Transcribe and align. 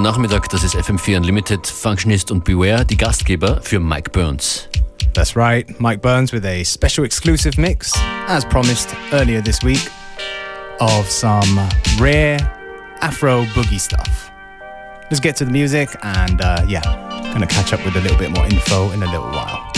Guten 0.00 0.12
Nachmittag, 0.12 0.48
das 0.48 0.64
ist 0.64 0.74
FM4 0.74 1.18
Unlimited, 1.18 1.66
Functionist 1.66 2.30
und 2.30 2.42
Beware, 2.42 2.86
die 2.86 2.96
Gastgeber 2.96 3.60
für 3.60 3.78
Mike 3.78 4.10
Burns. 4.12 4.66
That's 5.12 5.36
right, 5.36 5.78
Mike 5.78 6.00
Burns 6.00 6.32
with 6.32 6.42
a 6.46 6.64
special 6.64 7.04
exclusive 7.04 7.60
mix, 7.60 7.92
as 8.26 8.46
promised 8.46 8.96
earlier 9.12 9.42
this 9.42 9.62
week, 9.62 9.90
of 10.80 11.06
some 11.10 11.68
rare 11.98 12.38
Afro 13.02 13.44
boogie 13.54 13.78
stuff. 13.78 14.30
Let's 15.10 15.20
get 15.20 15.36
to 15.36 15.44
the 15.44 15.52
music 15.52 15.90
and 16.02 16.40
uh, 16.40 16.64
yeah, 16.66 16.80
gonna 17.34 17.46
catch 17.46 17.74
up 17.74 17.84
with 17.84 17.94
a 17.96 18.00
little 18.00 18.16
bit 18.16 18.30
more 18.30 18.46
info 18.46 18.92
in 18.92 19.02
a 19.02 19.06
little 19.06 19.28
while. 19.28 19.69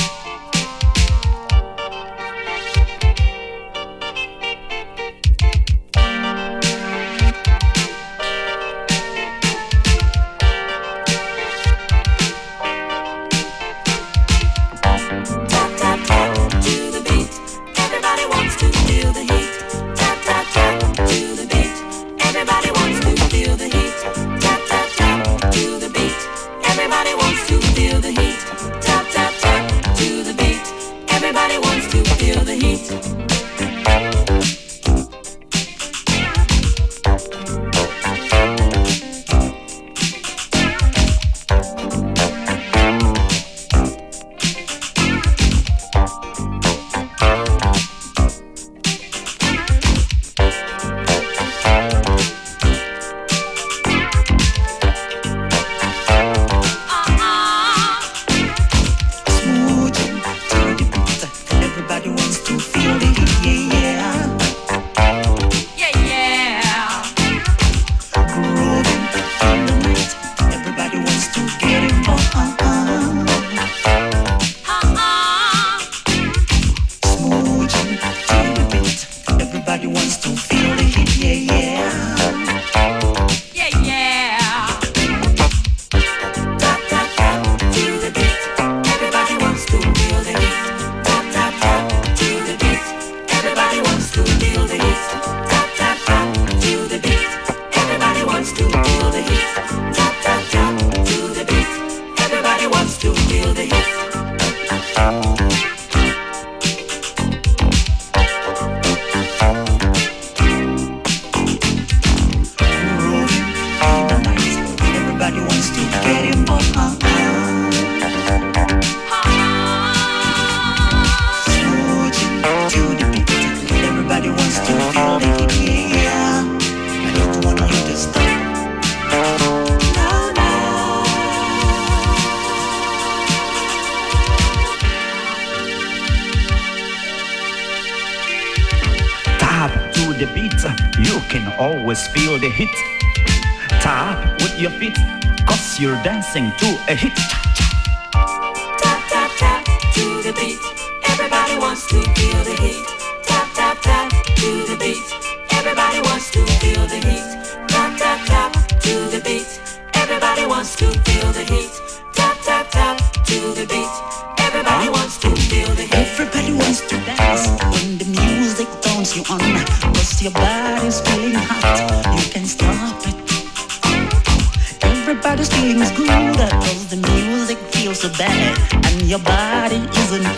Isn't 180.22 180.36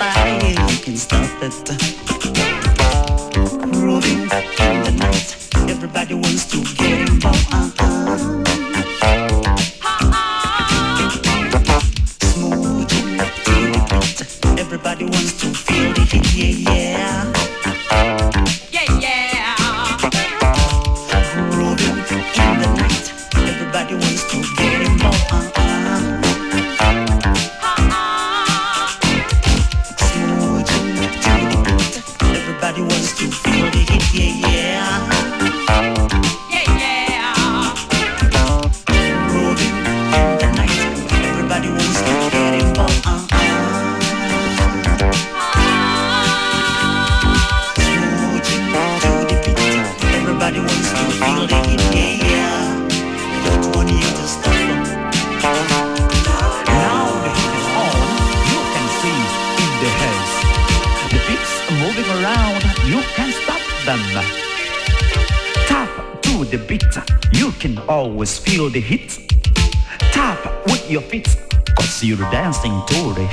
You 0.71 0.79
can 0.83 0.97
stop 0.97 1.43
it. 1.43 1.69
Grooving 3.73 4.29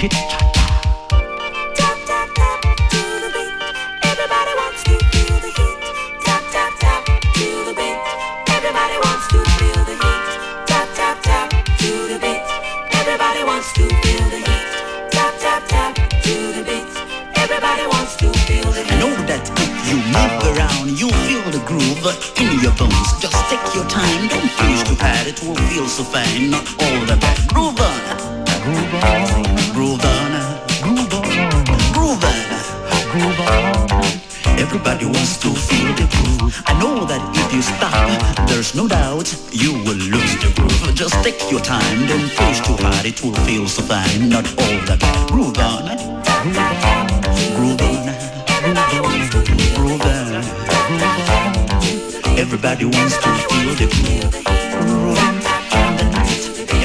hit. 0.02 0.31
Everybody 34.84 35.06
wants 35.06 35.38
to 35.38 35.50
feel 35.54 35.94
the 35.94 36.08
groove. 36.10 36.64
I 36.66 36.74
know 36.80 37.06
that 37.06 37.22
if 37.38 37.54
you 37.54 37.62
stop 37.62 37.94
There's 38.48 38.74
no 38.74 38.88
doubt 38.88 39.30
you 39.52 39.74
will 39.86 40.02
lose 40.10 40.36
the 40.42 40.52
groove. 40.58 40.96
Just 40.96 41.14
take 41.24 41.40
your 41.52 41.60
time, 41.60 42.08
don't 42.08 42.32
push 42.34 42.62
too 42.66 42.76
hard 42.82 43.06
It 43.06 43.22
will 43.22 43.36
feel 43.46 43.68
so 43.68 43.84
fine, 43.84 44.28
not 44.28 44.48
all 44.58 44.82
that 44.90 44.98
Groove 45.30 45.60
on. 45.62 45.86
Groove 47.54 47.78
on. 47.78 48.10
Groove 49.78 50.02
on. 50.02 50.42
Everybody 52.40 52.86
wants 52.86 53.18
to 53.22 53.30
feel 53.38 53.76
the 53.78 53.86
groove. 53.86 54.34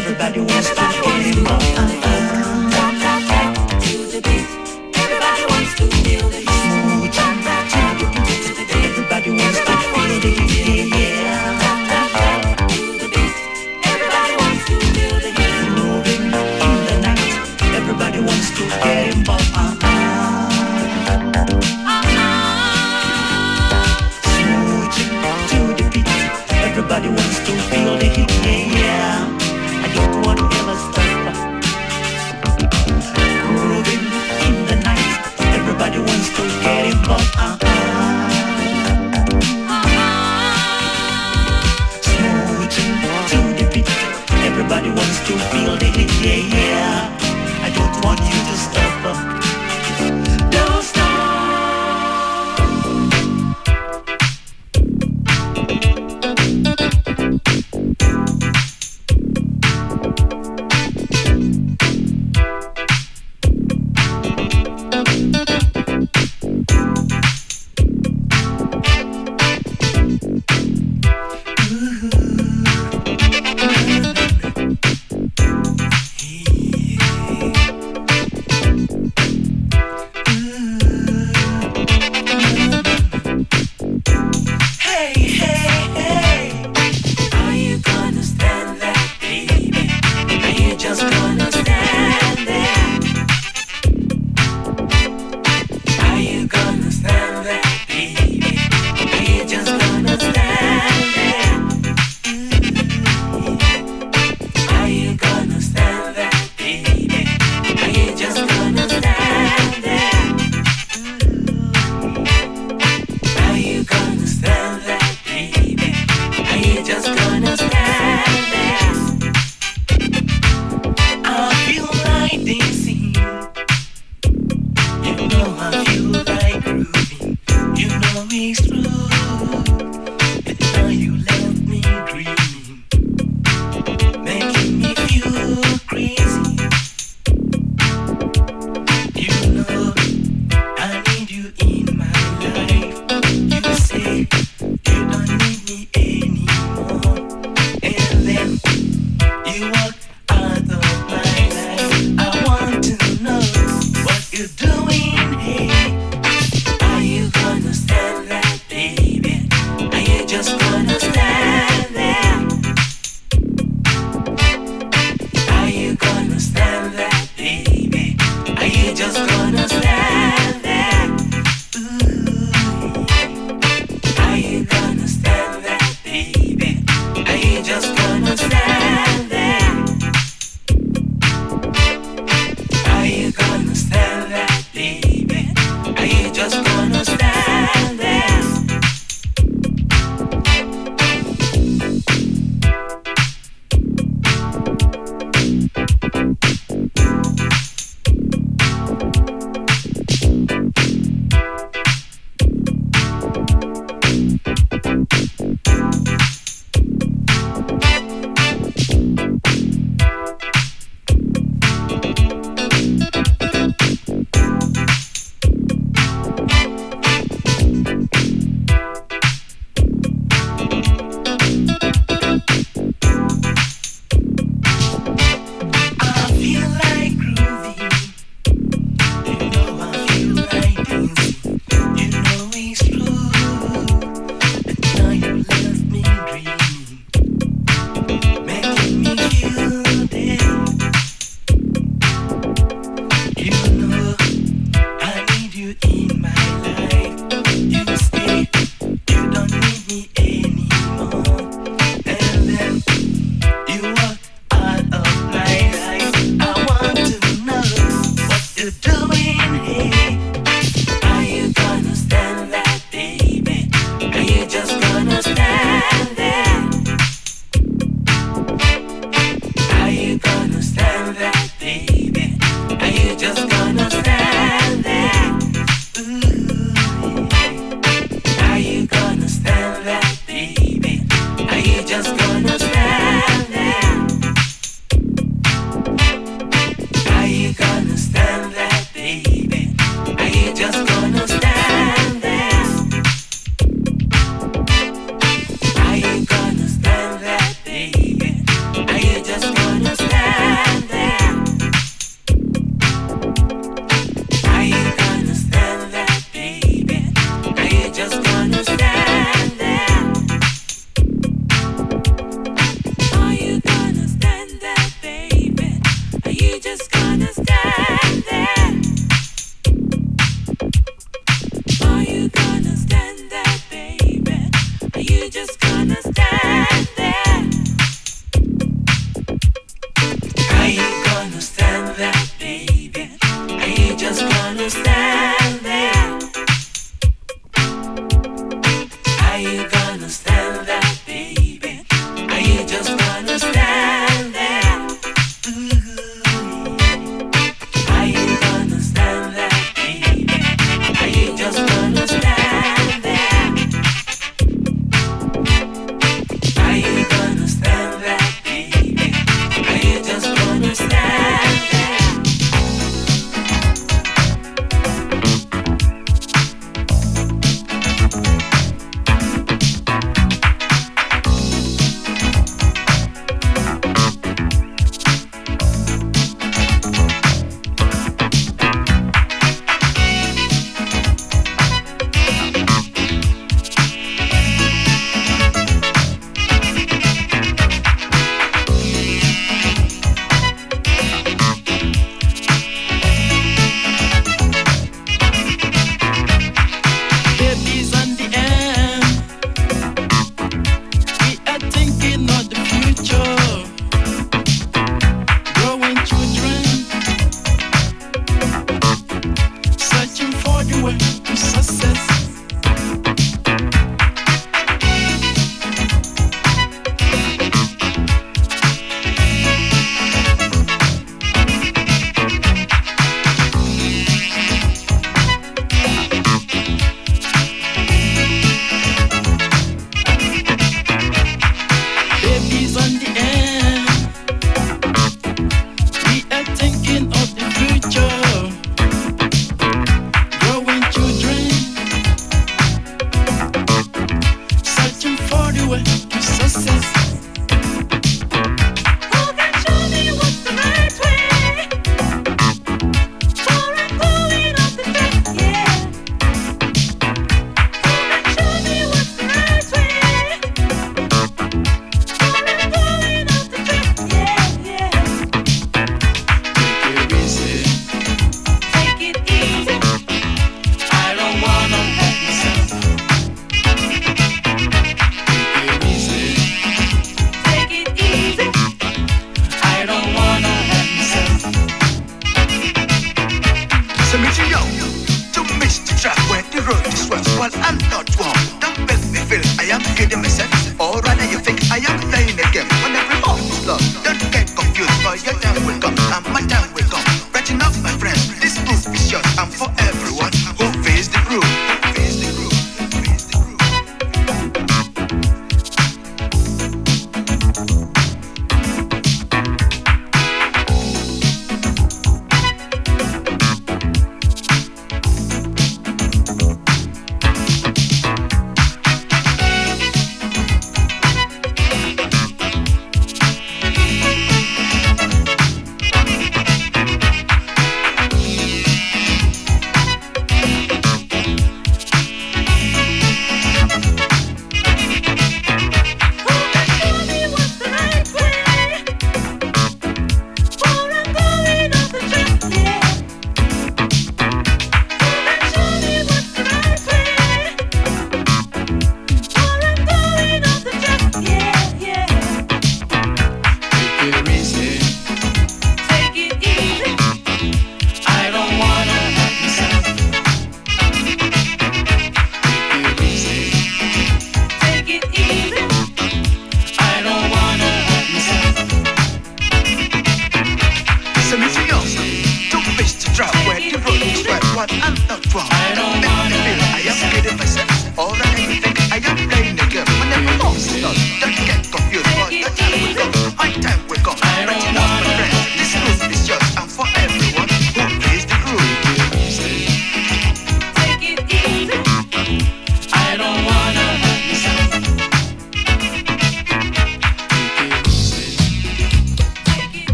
Everybody 0.00 0.40
wants 0.40 0.70
to 0.70 0.80
feel 0.96 1.28
it 1.28 1.91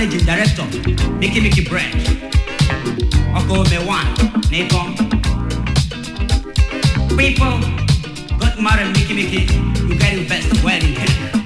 managing 0.00 0.24
director, 0.24 0.64
Mickey 1.18 1.40
Mickey 1.40 1.62
Bread. 1.62 1.94
Uncle 3.34 3.64
Mewan, 3.64 4.06
Nathan. 4.50 4.94
People, 7.18 7.60
got 8.38 8.58
married 8.58 8.96
Mickey 8.96 9.14
Mickey, 9.14 9.52
you 9.86 9.98
get 9.98 10.14
your 10.14 10.26
best 10.26 10.64
wedding 10.64 10.94
cake. 10.94 11.39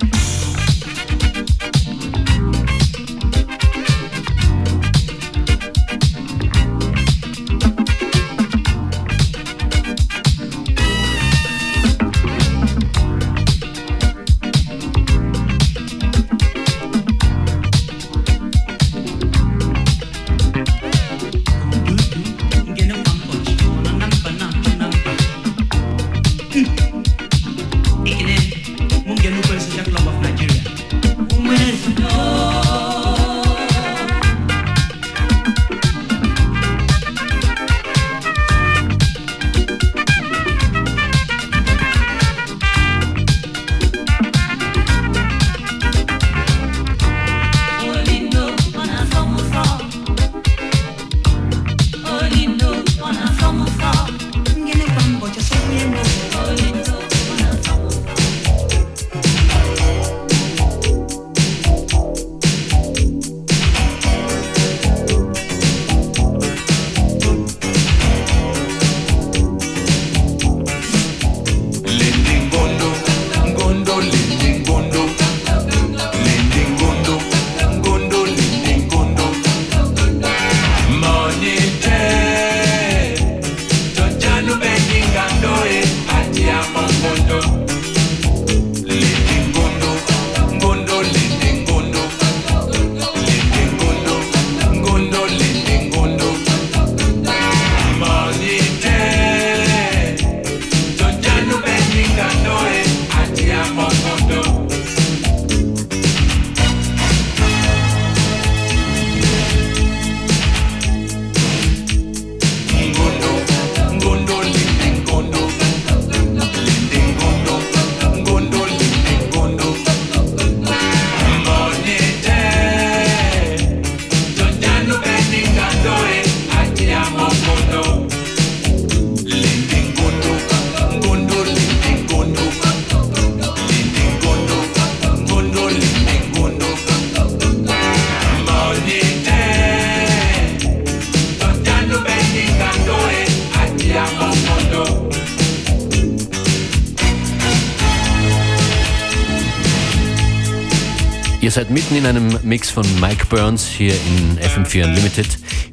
In 152.04 152.16
einem 152.16 152.38
Mix 152.42 152.70
von 152.70 152.84
Mike 153.00 153.24
Burns 153.30 153.66
hier 153.66 153.94
in 153.94 154.38
FM4 154.38 154.84
Unlimited. 154.84 155.26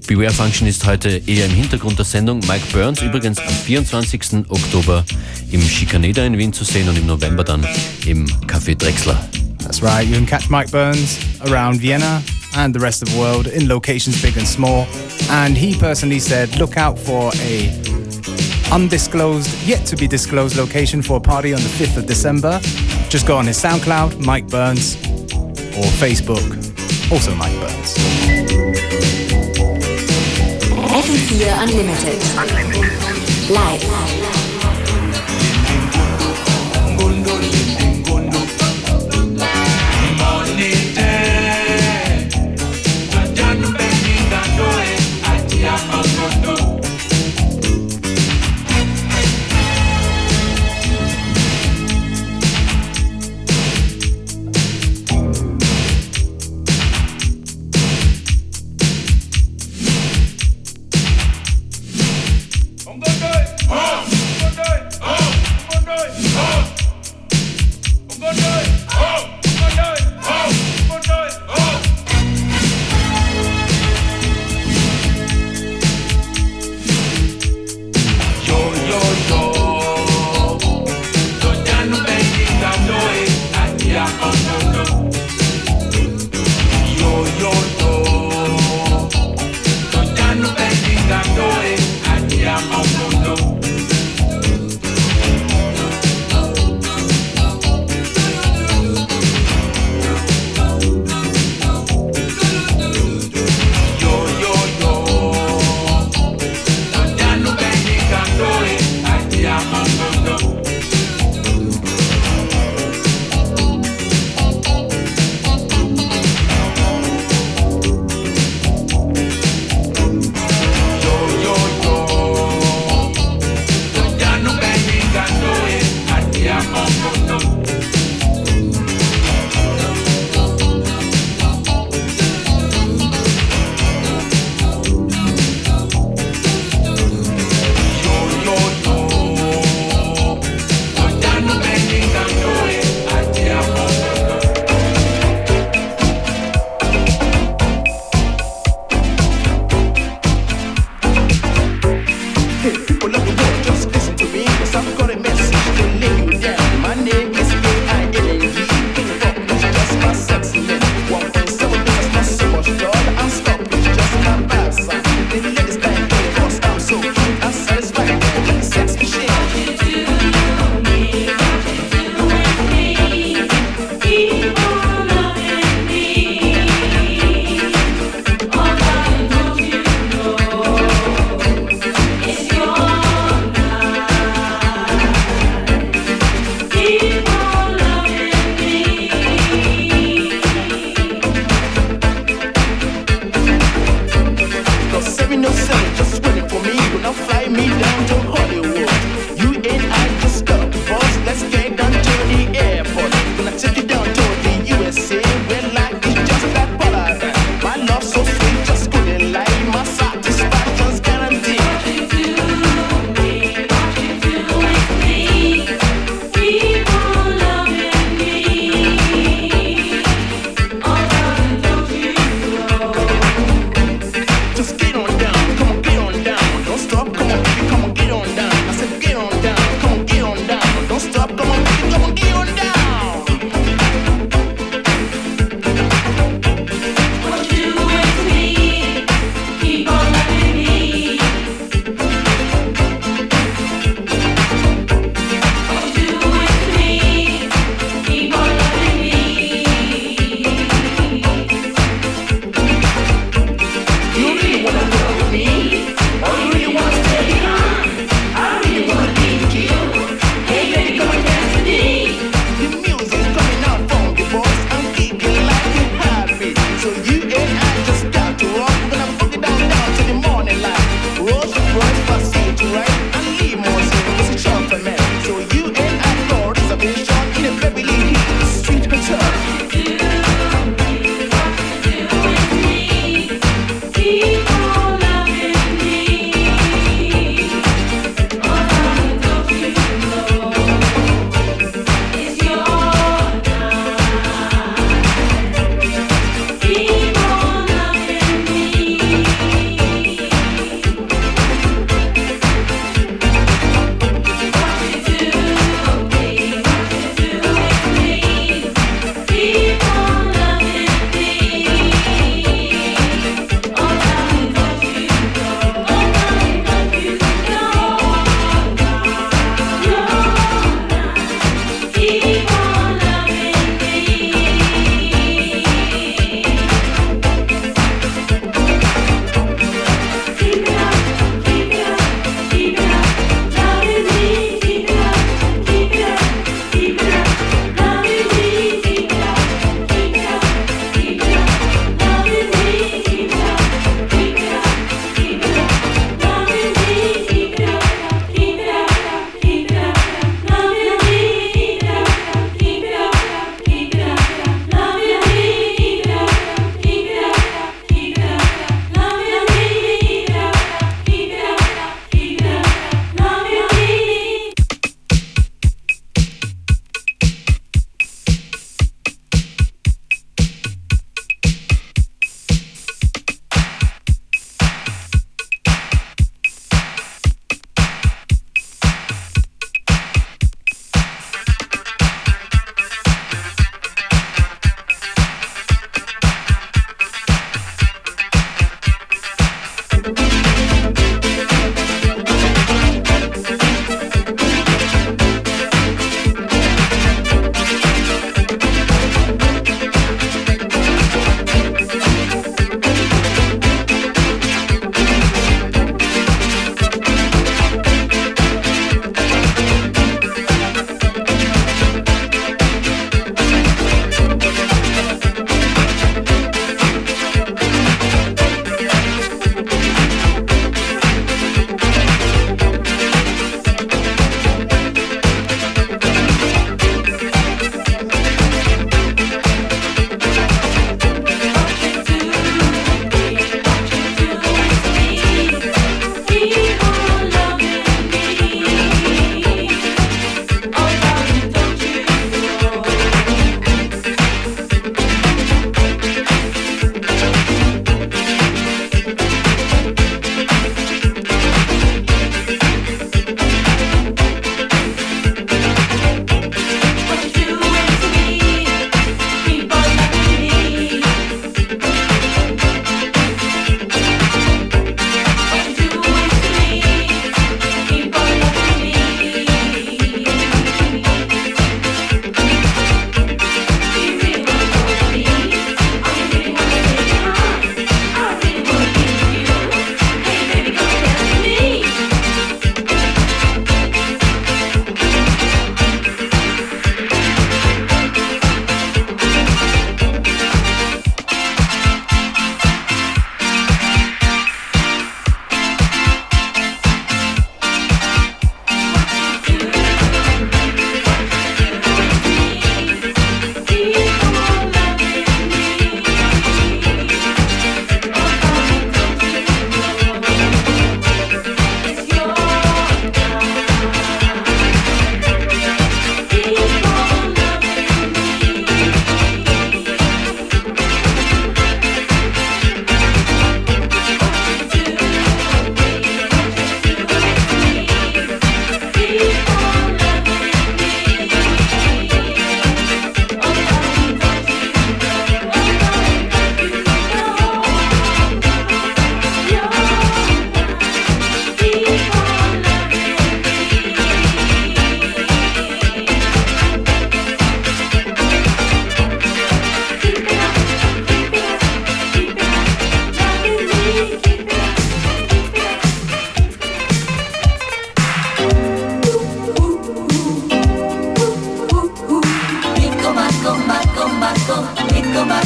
Beware 0.08 0.32
Function 0.32 0.66
ist 0.66 0.86
heute 0.86 1.22
eher 1.26 1.46
im 1.46 1.52
Hintergrund 1.52 1.98
der 1.98 2.06
Sendung. 2.06 2.40
Mike 2.48 2.66
Burns 2.72 3.02
übrigens 3.02 3.38
am 3.40 3.54
24. 3.54 4.50
Oktober 4.50 5.04
im 5.52 5.62
Schikaneda 5.62 6.24
in 6.26 6.38
Wien 6.38 6.54
zu 6.54 6.64
sehen 6.64 6.88
und 6.88 6.98
im 6.98 7.06
November 7.06 7.44
dann 7.44 7.68
im 8.06 8.26
Café 8.48 8.76
Drexler. 8.76 9.20
That's 9.60 9.84
right, 9.84 10.08
you 10.08 10.16
can 10.16 10.26
catch 10.26 10.50
Mike 10.50 10.72
Burns 10.72 11.18
around 11.50 11.82
Vienna 11.82 12.22
and 12.56 12.74
the 12.74 12.82
rest 12.82 13.04
of 13.04 13.10
the 13.10 13.18
world 13.18 13.48
in 13.48 13.68
locations 13.68 14.22
big 14.22 14.38
and 14.38 14.48
small. 14.48 14.88
And 15.30 15.58
he 15.58 15.76
personally 15.76 16.20
said, 16.20 16.56
look 16.58 16.78
out 16.78 16.98
for 16.98 17.32
a 17.42 17.70
undisclosed, 18.72 19.50
yet 19.66 19.86
to 19.88 19.98
be 19.98 20.08
disclosed 20.08 20.56
location 20.56 21.02
for 21.02 21.18
a 21.18 21.22
party 21.22 21.54
on 21.54 21.60
the 21.60 21.70
5th 21.84 21.98
of 21.98 22.06
December. 22.06 22.62
Just 23.10 23.28
go 23.28 23.36
on 23.36 23.46
his 23.46 23.62
SoundCloud, 23.62 24.26
Mike 24.26 24.48
Burns, 24.48 24.96
or 25.82 25.88
Facebook, 25.98 26.46
also 27.12 27.34
Mike 27.36 27.60
Burns. 27.60 27.96
FM4 30.92 31.64
Unlimited. 31.64 32.22
Live. 33.50 34.21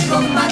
como 0.04 0.45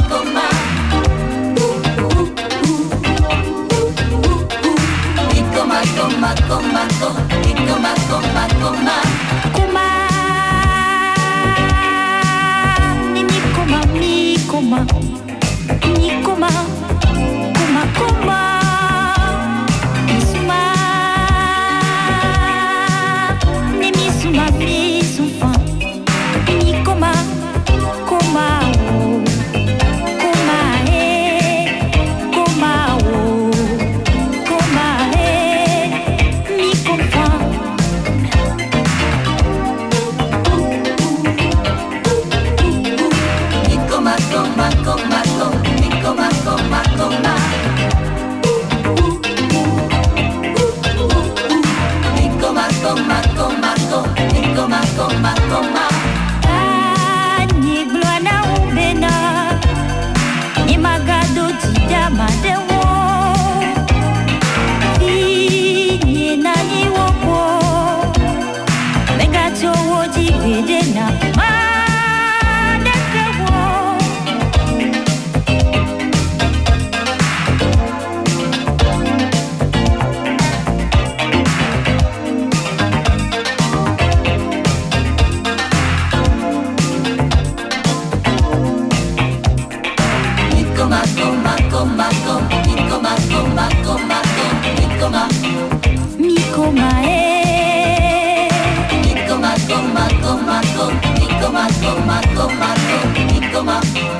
toma, 101.53 101.67
toma, 101.79 102.21
toma, 102.33 102.73
toma, 103.53 103.79
toma. 103.79 104.12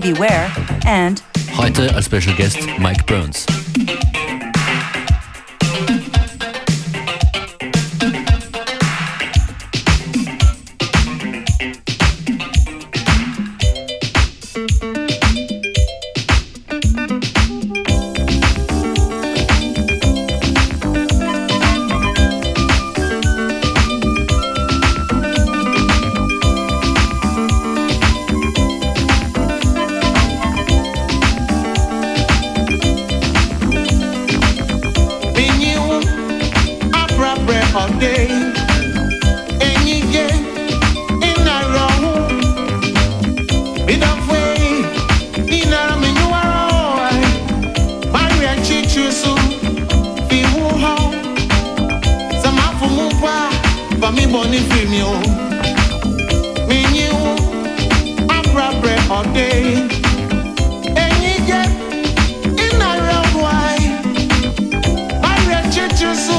Beware, 0.00 0.50
and 0.86 1.22
Heute 1.56 1.94
als 1.94 2.06
Special 2.06 2.34
Guest 2.36 2.58
Mike 2.78 3.04
Burns. 3.06 3.46
for 54.08 54.14
me 54.14 54.26
money 54.26 54.58
for 54.58 54.84
me 54.88 55.00
oh. 55.02 55.20
Me 56.66 56.80
new 56.96 57.18
abrabre 58.36 58.94
all 59.10 59.24
day. 59.34 59.86
And 61.02 61.14
you 61.24 61.36
get 61.46 61.68
in 62.64 62.80
a 62.80 62.92
round 63.06 63.34
why? 63.42 63.76
I 65.22 65.34
read 65.48 65.66
you 65.76 65.88
just 66.00 66.30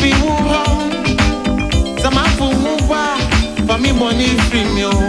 be 0.00 0.10
woo 0.22 0.36
home. 0.52 0.92
Some 1.98 2.16
of 2.16 2.38
who 2.38 2.76
for 3.66 3.78
me 3.78 3.92
money 3.92 4.28
for 4.50 4.64
me 4.74 4.84
oh. 4.84 4.99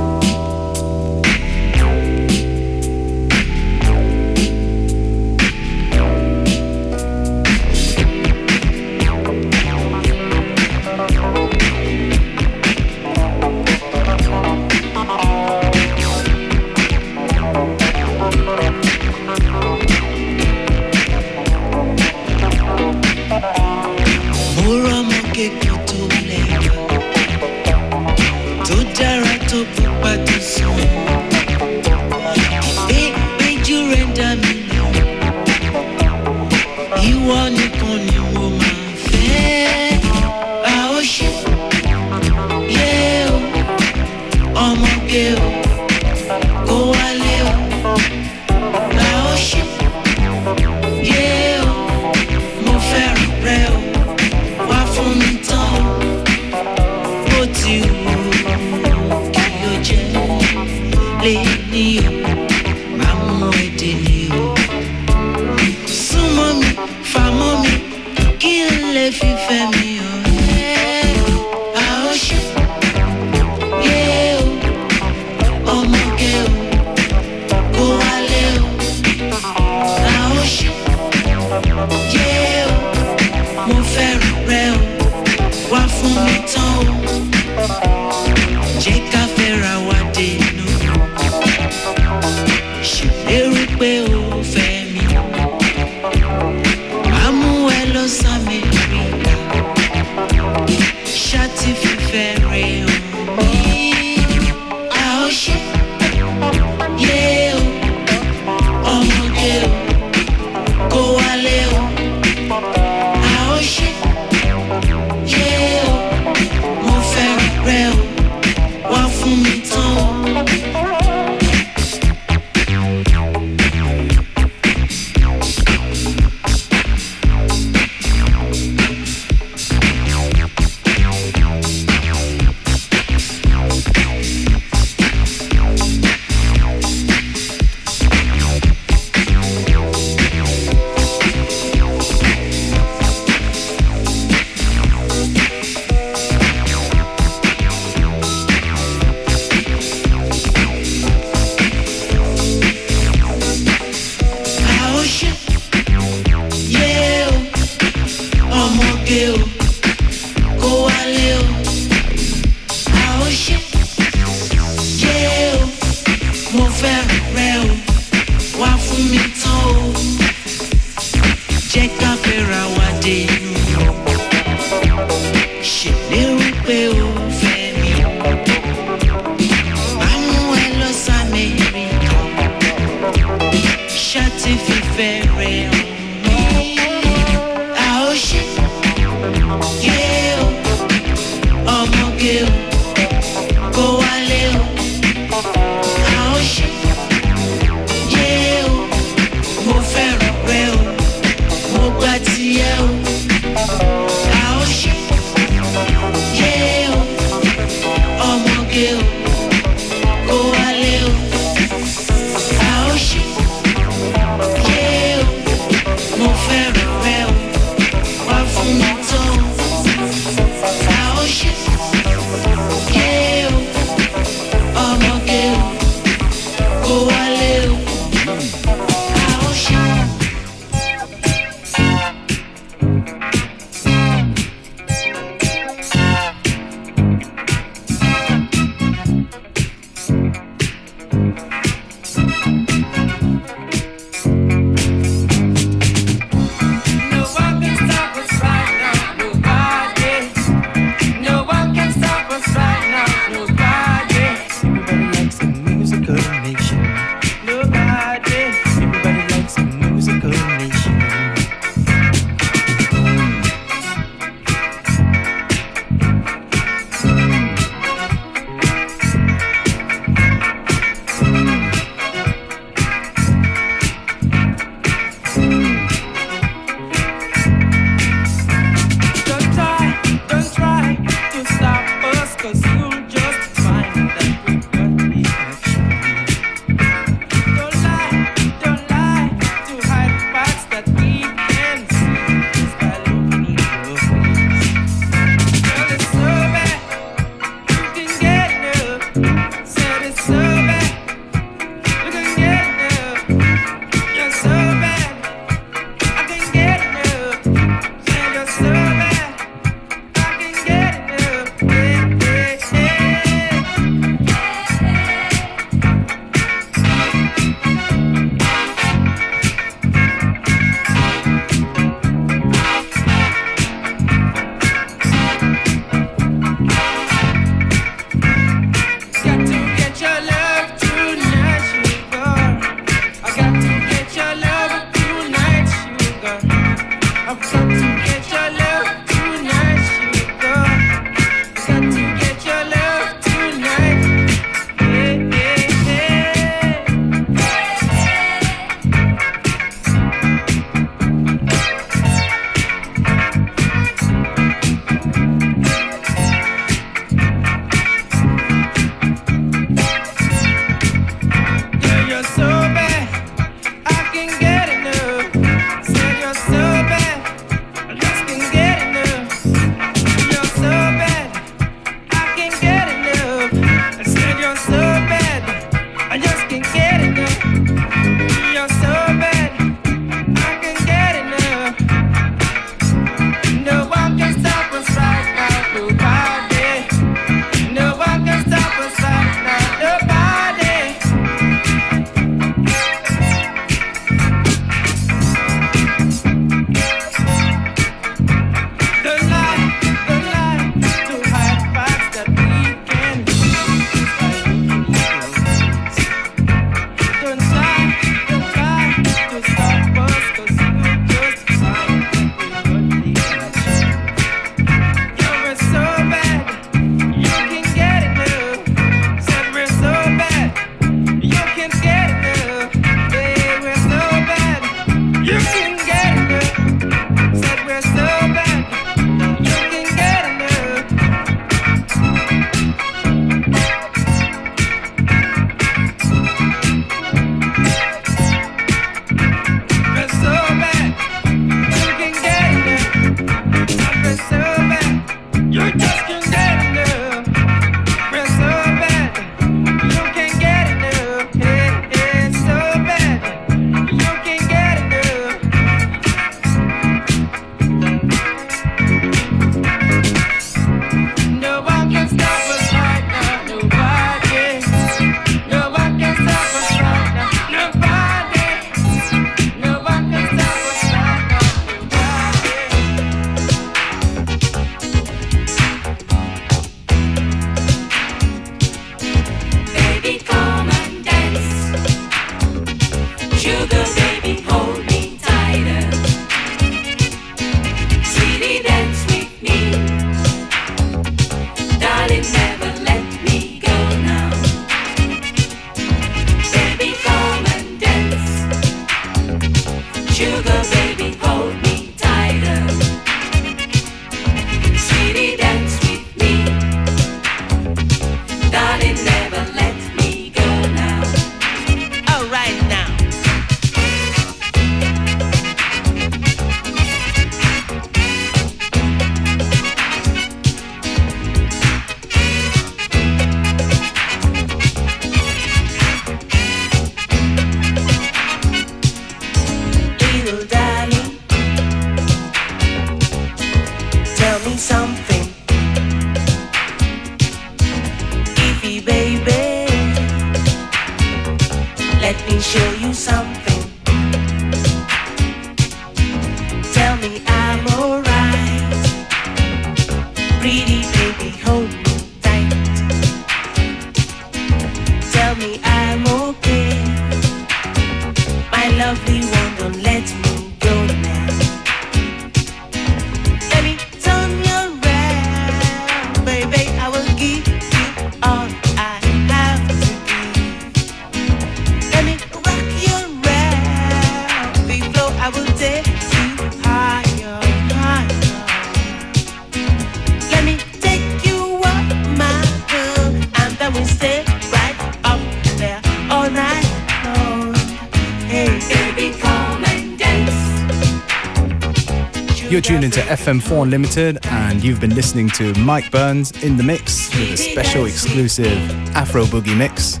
FM4 593.30 593.62
Unlimited, 593.62 594.18
and 594.26 594.60
you've 594.60 594.80
been 594.80 594.96
listening 594.96 595.28
to 595.30 595.54
Mike 595.60 595.88
Burns 595.92 596.32
in 596.42 596.56
the 596.56 596.64
mix 596.64 597.08
with 597.14 597.34
a 597.34 597.36
special 597.36 597.86
exclusive 597.86 598.58
Afro 598.96 599.24
Boogie 599.24 599.56
mix. 599.56 600.00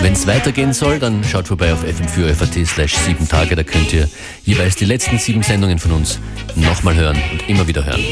Wenn 0.00 0.12
es 0.12 0.26
weitergehen 0.26 0.74
soll, 0.74 0.98
dann 0.98 1.24
schaut 1.24 1.48
vorbei 1.48 1.72
auf 1.72 1.82
fm4 1.82 2.66
slash 2.66 2.94
7 2.96 3.26
Tage. 3.26 3.56
Da 3.56 3.62
könnt 3.62 3.94
ihr 3.94 4.06
jeweils 4.44 4.76
die 4.76 4.84
letzten 4.84 5.16
sieben 5.18 5.42
Sendungen 5.42 5.78
von 5.78 5.92
uns 5.92 6.20
nochmal 6.54 6.96
hören 6.96 7.16
und 7.32 7.48
immer 7.48 7.66
wieder 7.66 7.86
hören. 7.86 8.04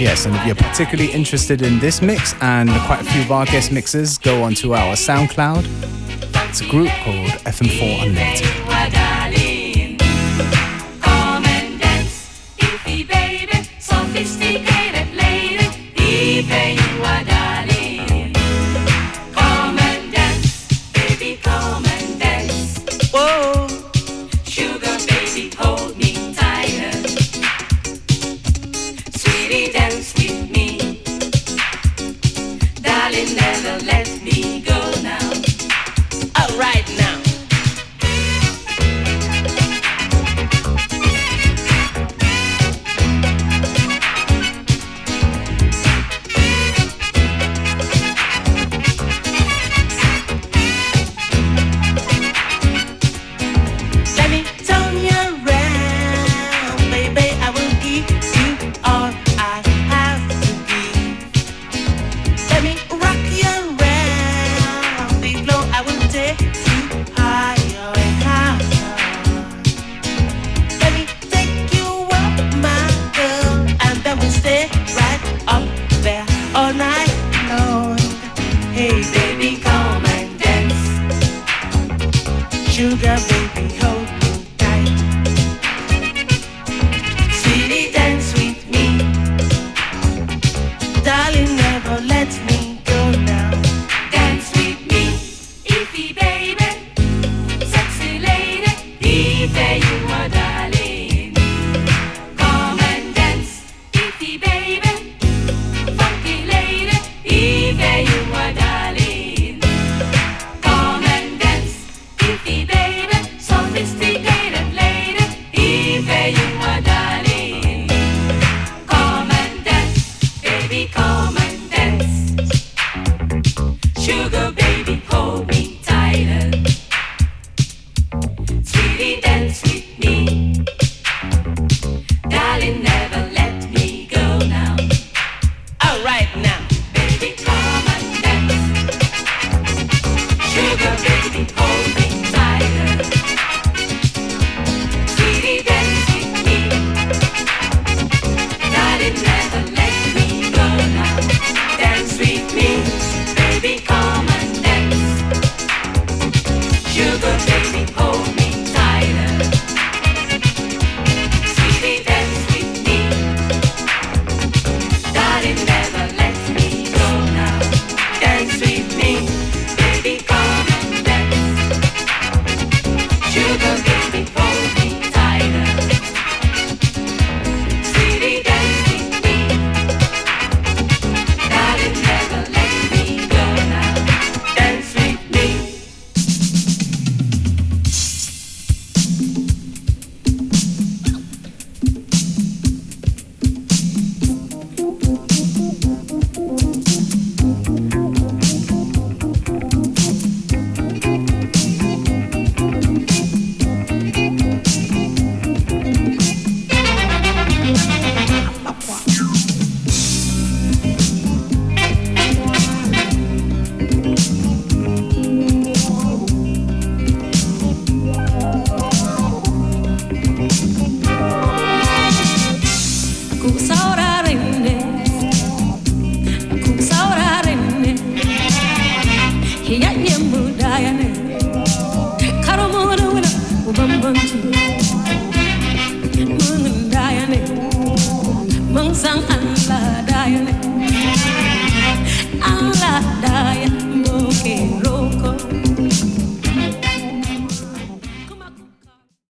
Yes, 0.00 0.26
and 0.26 0.34
if 0.34 0.44
you're 0.44 0.56
particularly 0.56 1.12
interested 1.12 1.62
in 1.62 1.78
this 1.78 2.02
mix 2.02 2.34
and 2.40 2.68
quite 2.88 3.00
a 3.00 3.04
few 3.04 3.22
of 3.22 3.30
our 3.30 3.46
guest 3.46 3.70
mixes, 3.70 4.18
go 4.20 4.42
onto 4.42 4.74
our 4.74 4.96
SoundCloud. 4.96 5.64
It's 6.48 6.62
a 6.62 6.68
group 6.68 6.90
called 7.04 7.30
FM4 7.44 8.06
Unlimited. 8.08 8.71